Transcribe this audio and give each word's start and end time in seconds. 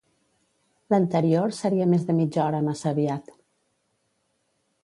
L'anterior 0.93 1.53
seria 1.59 1.87
més 1.93 2.07
de 2.09 2.17
mitja 2.21 2.41
hora 2.47 2.65
massa 2.71 2.89
aviat. 2.95 3.33